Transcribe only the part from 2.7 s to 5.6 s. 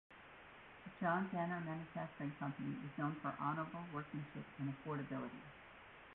was known for honorable workmanship and affordability.